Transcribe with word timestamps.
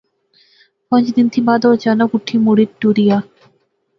پانج 0.89 1.07
دن 1.17 1.25
تھی 1.33 1.41
بعد 1.47 1.61
او 1.65 1.71
اچانک 1.77 2.11
اٹھی 2.17 2.37
مڑی 2.45 2.65
ٹری 2.79 3.03
گیا 3.07 3.19